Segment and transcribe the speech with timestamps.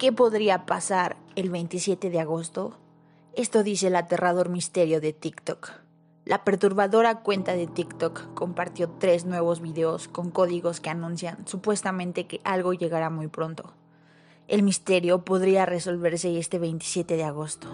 [0.00, 2.78] ¿Qué podría pasar el 27 de agosto?
[3.34, 5.72] Esto dice el aterrador misterio de TikTok.
[6.24, 12.40] La perturbadora cuenta de TikTok compartió tres nuevos videos con códigos que anuncian supuestamente que
[12.44, 13.74] algo llegará muy pronto.
[14.48, 17.68] El misterio podría resolverse este 27 de agosto.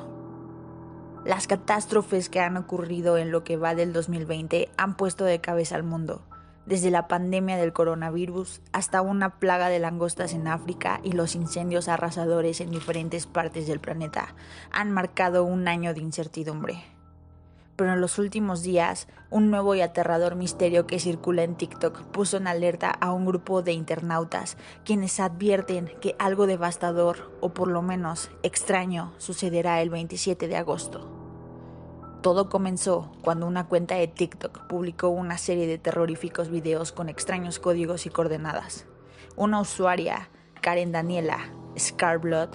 [1.24, 5.77] Las catástrofes que han ocurrido en lo que va del 2020 han puesto de cabeza
[5.77, 6.22] al mundo
[6.66, 11.88] desde la pandemia del coronavirus hasta una plaga de langostas en África y los incendios
[11.88, 14.34] arrasadores en diferentes partes del planeta,
[14.72, 16.82] han marcado un año de incertidumbre.
[17.77, 22.38] Pero en los últimos días, un nuevo y aterrador misterio que circula en TikTok puso
[22.38, 27.83] en alerta a un grupo de internautas, quienes advierten que algo devastador, o por lo
[27.83, 31.16] menos extraño, sucederá el 27 de agosto.
[32.26, 37.60] Todo comenzó cuando una cuenta de TikTok publicó una serie de terroríficos videos con extraños
[37.60, 38.84] códigos y coordenadas.
[39.36, 40.28] Una usuaria,
[40.60, 42.48] Karen Daniela Scarblood,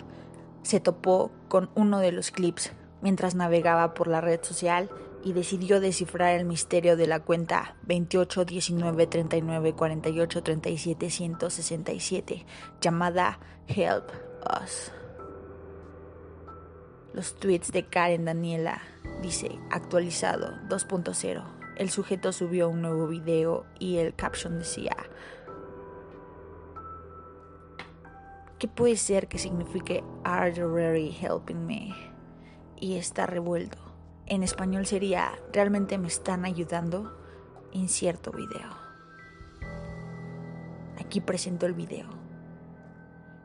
[0.61, 4.89] se topó con uno de los clips mientras navegaba por la red social
[5.23, 12.45] y decidió descifrar el misterio de la cuenta 28 19 39 48 37 167
[12.81, 14.11] llamada Help
[14.61, 14.91] Us.
[17.13, 18.81] Los tweets de Karen Daniela
[19.21, 21.43] dice actualizado 2.0.
[21.75, 24.95] El sujeto subió un nuevo video y el caption decía
[28.59, 31.93] ¿Qué puede ser que signifique Are you really helping me?
[32.77, 33.77] Y está revuelto.
[34.25, 37.17] En español sería ¿Realmente me están ayudando?
[37.73, 38.69] Incierto video.
[40.97, 42.20] Aquí presento el video.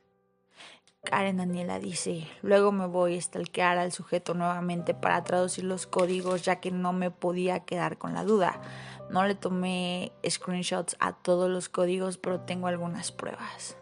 [1.03, 6.43] Karen Daniela dice, luego me voy a stalkear al sujeto nuevamente para traducir los códigos
[6.43, 8.61] ya que no me podía quedar con la duda.
[9.09, 13.77] No le tomé screenshots a todos los códigos, pero tengo algunas pruebas.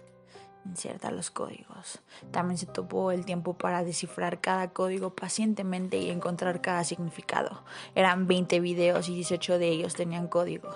[0.66, 2.02] Inserta los códigos.
[2.31, 7.64] También se tomó el tiempo para descifrar cada código pacientemente y encontrar cada significado.
[7.94, 10.74] Eran 20 videos y 18 de ellos tenían código.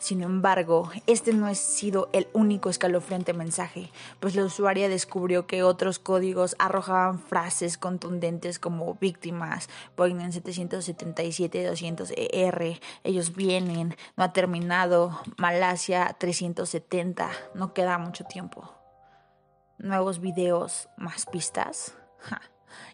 [0.00, 5.62] Sin embargo, este no ha sido el único escalofriante mensaje, pues la usuaria descubrió que
[5.62, 16.16] otros códigos arrojaban frases contundentes como víctimas, Boeing 777-200ER, ellos vienen, no ha terminado, Malasia
[16.18, 18.79] 370, no queda mucho tiempo.
[19.82, 21.94] Nuevos videos, más pistas.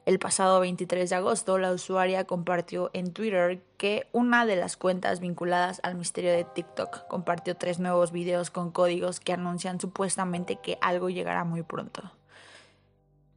[0.06, 5.18] El pasado 23 de agosto, la usuaria compartió en Twitter que una de las cuentas
[5.18, 10.78] vinculadas al misterio de TikTok compartió tres nuevos videos con códigos que anuncian supuestamente que
[10.80, 12.12] algo llegará muy pronto.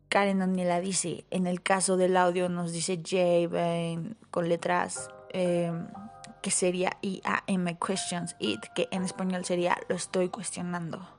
[0.10, 3.50] Karen Daniela dice, en el caso del audio nos dice J
[4.30, 5.88] con letras em,
[6.44, 11.19] que sería IAM questions it, que en español sería lo estoy cuestionando.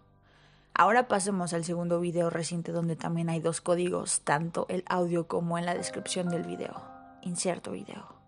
[0.75, 5.59] Ahora pasemos al segundo video reciente donde también hay dos códigos, tanto el audio como
[5.59, 6.83] en la descripción del video.
[7.23, 8.20] Inserto video.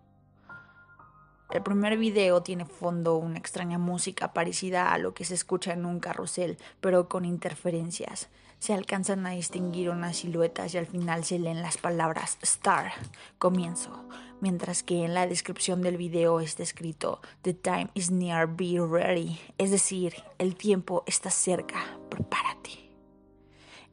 [1.53, 5.85] El primer video tiene fondo una extraña música parecida a lo que se escucha en
[5.85, 8.29] un carrusel, pero con interferencias.
[8.57, 12.93] Se alcanzan a distinguir unas siluetas y al final se leen las palabras Star,
[13.37, 14.03] comienzo,
[14.41, 19.39] mientras que en la descripción del video está escrito The time is near, be ready,
[19.59, 22.82] es decir, el tiempo está cerca, prepárate.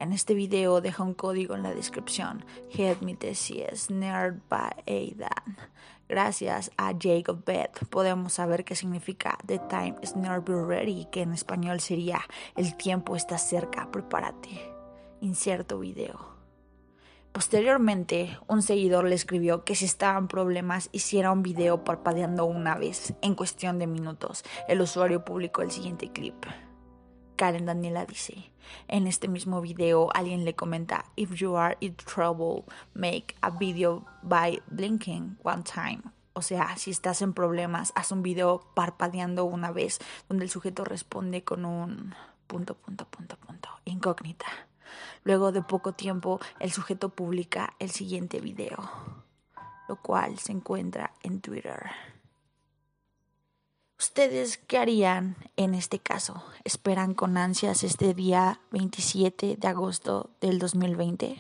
[0.01, 2.43] En este video deja un código en la descripción.
[2.71, 5.59] Help me is nerd by Aidan.
[6.09, 11.35] Gracias a Jacob Beth podemos saber qué significa The time is be ready, que en
[11.35, 12.23] español sería
[12.57, 14.73] El tiempo está cerca, prepárate.
[15.21, 16.31] Inserto video.
[17.33, 23.13] Posteriormente, un seguidor le escribió que si estaban problemas hiciera un video parpadeando una vez,
[23.21, 24.45] en cuestión de minutos.
[24.67, 26.47] El usuario publicó el siguiente clip.
[27.41, 28.53] Karen Daniela dice,
[28.87, 34.05] en este mismo video alguien le comenta, if you are in trouble, make a video
[34.23, 36.03] by blinking one time.
[36.35, 40.85] O sea, si estás en problemas, haz un video parpadeando una vez, donde el sujeto
[40.85, 42.15] responde con un
[42.47, 44.45] punto, punto, punto, punto, incógnita.
[45.25, 48.91] Luego de poco tiempo, el sujeto publica el siguiente video,
[49.89, 51.91] lo cual se encuentra en Twitter.
[54.11, 56.43] ¿Ustedes qué harían en este caso?
[56.65, 61.37] ¿Esperan con ansias este día 27 de agosto del 2020?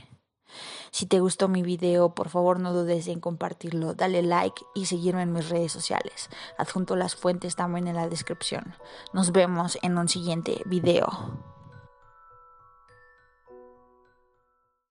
[0.92, 5.22] Si te gustó mi video, por favor no dudes en compartirlo, dale like y seguirme
[5.22, 6.30] en mis redes sociales.
[6.58, 8.76] Adjunto las fuentes también en la descripción.
[9.12, 11.59] Nos vemos en un siguiente video.